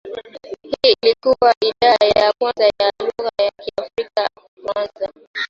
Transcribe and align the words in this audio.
Hii 0.81 0.95
ilikua 1.03 1.53
idhaa 1.61 2.05
ya 2.21 2.33
kwanza 2.39 2.63
ya 2.65 2.91
lugha 2.99 3.29
ya 3.43 3.51
Kiafrika 3.65 4.27
kuanzisha 4.35 5.23